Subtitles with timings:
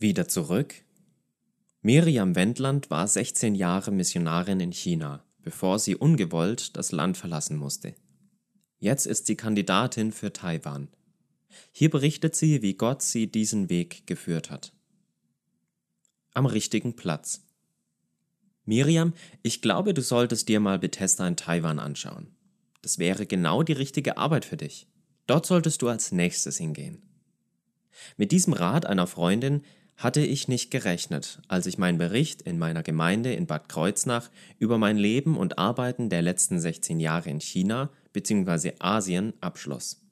[0.00, 0.74] Wieder zurück.
[1.82, 7.94] Miriam Wendland war 16 Jahre Missionarin in China, bevor sie ungewollt das Land verlassen musste.
[8.78, 10.88] Jetzt ist sie Kandidatin für Taiwan.
[11.70, 14.72] Hier berichtet sie, wie Gott sie diesen Weg geführt hat.
[16.32, 17.42] Am richtigen Platz.
[18.64, 19.12] Miriam,
[19.42, 22.34] ich glaube, du solltest dir mal Bethesda in Taiwan anschauen.
[22.80, 24.86] Das wäre genau die richtige Arbeit für dich.
[25.26, 27.02] Dort solltest du als nächstes hingehen.
[28.16, 29.62] Mit diesem Rat einer Freundin
[30.00, 34.78] hatte ich nicht gerechnet, als ich meinen Bericht in meiner Gemeinde in Bad Kreuznach über
[34.78, 38.72] mein Leben und Arbeiten der letzten 16 Jahre in China bzw.
[38.78, 40.02] Asien abschloss.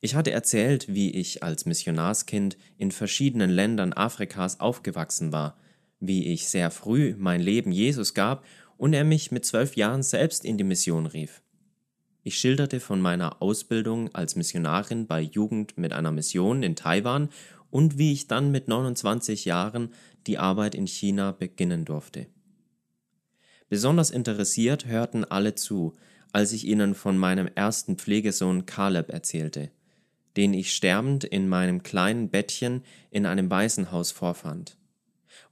[0.00, 5.56] Ich hatte erzählt, wie ich als Missionarskind in verschiedenen Ländern Afrikas aufgewachsen war,
[6.00, 8.44] wie ich sehr früh mein Leben Jesus gab
[8.76, 11.42] und er mich mit zwölf Jahren selbst in die Mission rief.
[12.24, 17.30] Ich schilderte von meiner Ausbildung als Missionarin bei Jugend mit einer Mission in Taiwan
[17.70, 19.92] und wie ich dann mit 29 Jahren
[20.26, 22.26] die Arbeit in China beginnen durfte.
[23.68, 25.94] Besonders interessiert hörten alle zu,
[26.32, 29.70] als ich ihnen von meinem ersten Pflegesohn Caleb erzählte,
[30.36, 34.76] den ich sterbend in meinem kleinen Bettchen in einem Waisenhaus vorfand,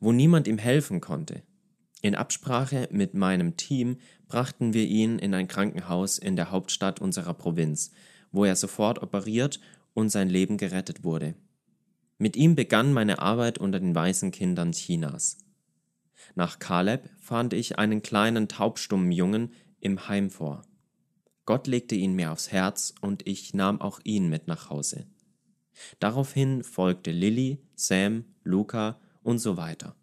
[0.00, 1.42] wo niemand ihm helfen konnte.
[2.02, 7.34] In Absprache mit meinem Team brachten wir ihn in ein Krankenhaus in der Hauptstadt unserer
[7.34, 7.90] Provinz,
[8.32, 9.60] wo er sofort operiert
[9.94, 11.34] und sein Leben gerettet wurde.
[12.18, 15.38] Mit ihm begann meine Arbeit unter den weißen Kindern Chinas.
[16.34, 20.62] Nach Kaleb fand ich einen kleinen taubstummen Jungen im Heim vor.
[21.44, 25.06] Gott legte ihn mir aufs Herz und ich nahm auch ihn mit nach Hause.
[26.00, 29.94] Daraufhin folgte Lilly, Sam, Luca und so weiter.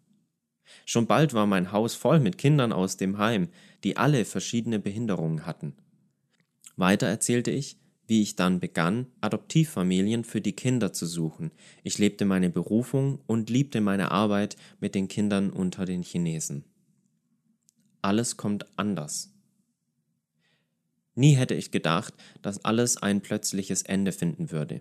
[0.86, 3.48] Schon bald war mein Haus voll mit Kindern aus dem Heim,
[3.82, 5.76] die alle verschiedene Behinderungen hatten.
[6.76, 11.50] Weiter erzählte ich, wie ich dann begann, Adoptivfamilien für die Kinder zu suchen.
[11.82, 16.64] Ich lebte meine Berufung und liebte meine Arbeit mit den Kindern unter den Chinesen.
[18.02, 19.32] Alles kommt anders.
[21.14, 24.80] Nie hätte ich gedacht, dass alles ein plötzliches Ende finden würde.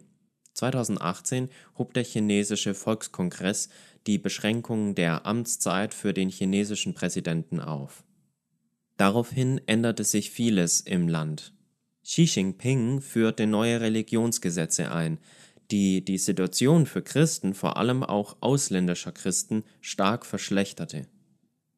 [0.53, 3.69] 2018 hob der chinesische Volkskongress
[4.07, 8.03] die Beschränkungen der Amtszeit für den chinesischen Präsidenten auf.
[8.97, 11.53] Daraufhin änderte sich vieles im Land.
[12.03, 15.19] Xi Jinping führte neue Religionsgesetze ein,
[15.71, 21.07] die die Situation für Christen, vor allem auch ausländischer Christen, stark verschlechterte.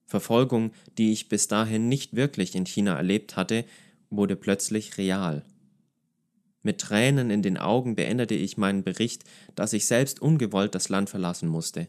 [0.07, 3.65] Verfolgung, die ich bis dahin nicht wirklich in China erlebt hatte,
[4.09, 5.45] wurde plötzlich real.
[6.63, 11.11] Mit Tränen in den Augen beendete ich meinen Bericht, dass ich selbst ungewollt das Land
[11.11, 11.87] verlassen musste.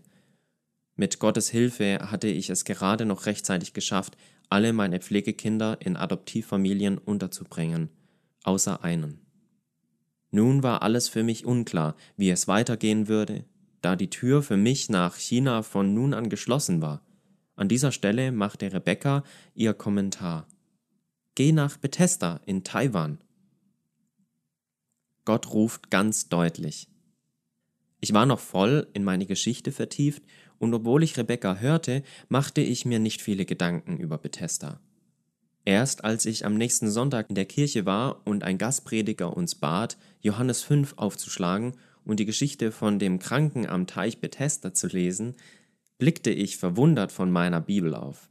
[0.95, 4.19] Mit Gottes Hilfe hatte ich es gerade noch rechtzeitig geschafft,
[4.51, 7.91] alle meine Pflegekinder in Adoptivfamilien unterzubringen
[8.47, 9.21] außer einen.
[10.31, 13.45] Nun war alles für mich unklar, wie es weitergehen würde,
[13.81, 17.03] da die Tür für mich nach China von nun an geschlossen war.
[17.55, 19.25] An dieser Stelle machte Rebecca
[19.55, 20.47] ihr Kommentar.
[21.35, 23.19] Geh nach Bethesda in Taiwan.
[25.25, 26.89] Gott ruft ganz deutlich.
[28.01, 30.23] Ich war noch voll in meine Geschichte vertieft,
[30.59, 34.81] und obwohl ich Rebecca hörte, machte ich mir nicht viele Gedanken über Bethesda.
[35.67, 39.99] Erst als ich am nächsten Sonntag in der Kirche war und ein Gastprediger uns bat,
[40.21, 41.73] Johannes 5 aufzuschlagen
[42.05, 45.35] und die Geschichte von dem Kranken am Teich Bethesda zu lesen,
[45.99, 48.31] blickte ich verwundert von meiner Bibel auf.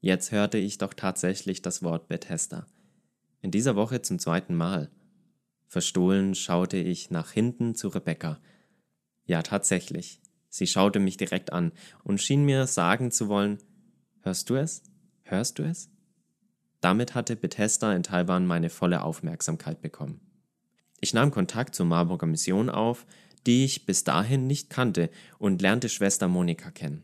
[0.00, 2.66] Jetzt hörte ich doch tatsächlich das Wort Bethesda.
[3.40, 4.90] In dieser Woche zum zweiten Mal.
[5.68, 8.40] Verstohlen schaute ich nach hinten zu Rebecca.
[9.26, 10.20] Ja, tatsächlich.
[10.48, 11.70] Sie schaute mich direkt an
[12.02, 13.58] und schien mir sagen zu wollen,
[14.22, 14.82] Hörst du es?
[15.22, 15.88] Hörst du es?
[16.80, 20.20] Damit hatte Bethesda in Taiwan meine volle Aufmerksamkeit bekommen.
[21.00, 23.06] Ich nahm Kontakt zur Marburger Mission auf,
[23.46, 27.02] die ich bis dahin nicht kannte, und lernte Schwester Monika kennen.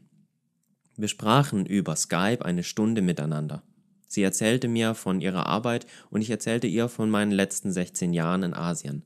[0.97, 3.62] Wir sprachen über Skype eine Stunde miteinander.
[4.07, 8.45] Sie erzählte mir von ihrer Arbeit und ich erzählte ihr von meinen letzten 16 Jahren
[8.45, 9.03] in Asien.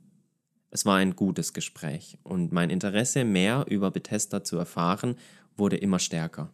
[0.70, 5.16] Es war ein gutes Gespräch und mein Interesse, mehr über Bethesda zu erfahren,
[5.56, 6.52] wurde immer stärker.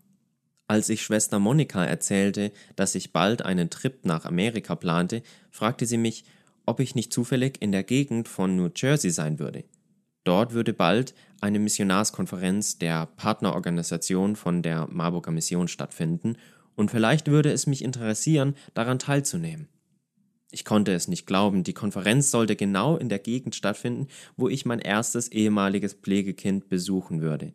[0.66, 5.98] Als ich Schwester Monika erzählte, dass ich bald einen Trip nach Amerika plante, fragte sie
[5.98, 6.24] mich,
[6.64, 9.64] ob ich nicht zufällig in der Gegend von New Jersey sein würde.
[10.24, 16.36] Dort würde bald eine Missionarskonferenz der Partnerorganisation von der Marburger Mission stattfinden
[16.76, 19.68] und vielleicht würde es mich interessieren, daran teilzunehmen.
[20.50, 24.06] Ich konnte es nicht glauben, die Konferenz sollte genau in der Gegend stattfinden,
[24.36, 27.52] wo ich mein erstes ehemaliges Pflegekind besuchen würde.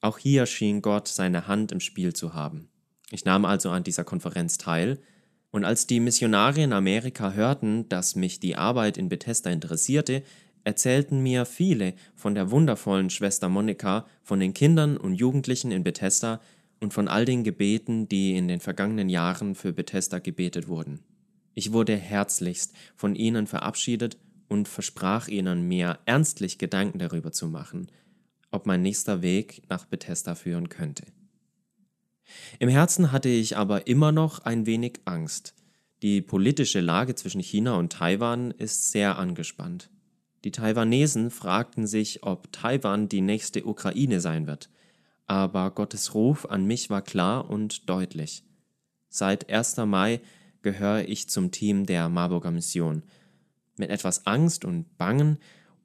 [0.00, 2.68] Auch hier schien Gott seine Hand im Spiel zu haben.
[3.10, 4.98] Ich nahm also an dieser Konferenz teil,
[5.50, 10.22] und als die Missionare in Amerika hörten, dass mich die Arbeit in Bethesda interessierte,
[10.64, 16.40] erzählten mir viele von der wundervollen Schwester Monika, von den Kindern und Jugendlichen in Bethesda
[16.80, 21.00] und von all den Gebeten, die in den vergangenen Jahren für Bethesda gebetet wurden.
[21.54, 24.18] Ich wurde herzlichst von ihnen verabschiedet
[24.48, 27.88] und versprach ihnen, mir ernstlich Gedanken darüber zu machen,
[28.50, 31.04] ob mein nächster Weg nach Bethesda führen könnte.
[32.58, 35.54] Im Herzen hatte ich aber immer noch ein wenig Angst.
[36.02, 39.90] Die politische Lage zwischen China und Taiwan ist sehr angespannt.
[40.44, 44.70] Die Taiwanesen fragten sich, ob Taiwan die nächste Ukraine sein wird.
[45.26, 48.44] Aber Gottes Ruf an mich war klar und deutlich.
[49.08, 49.78] Seit 1.
[49.78, 50.20] Mai
[50.62, 53.02] gehöre ich zum Team der Marburger Mission.
[53.76, 55.38] Mit etwas Angst und Bangen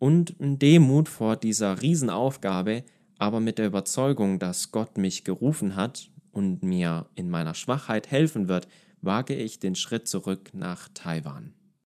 [0.03, 2.83] und Demut vor dieser Riesenaufgabe,
[3.19, 8.49] aber mit der Überzeugung, dass Gott mich gerufen hat und mir in meiner Schwachheit helfen
[8.49, 8.67] wird,
[9.01, 11.53] wage ich den Schritt zurück nach Taiwan.